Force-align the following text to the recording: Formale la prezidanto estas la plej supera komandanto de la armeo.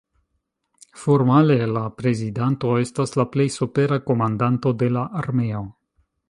Formale 1.01 1.57
la 1.75 1.83
prezidanto 1.99 2.71
estas 2.85 3.13
la 3.21 3.27
plej 3.35 3.47
supera 3.57 4.01
komandanto 4.09 4.75
de 4.81 4.91
la 4.97 5.05
armeo. 5.23 5.63